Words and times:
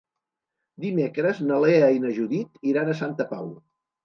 Dimecres 0.85 1.41
na 1.49 1.59
Lea 1.65 1.91
i 1.97 2.01
na 2.07 2.15
Judit 2.17 2.59
iran 2.73 2.91
a 2.91 2.97
Santa 3.05 3.29
Pau. 3.37 3.55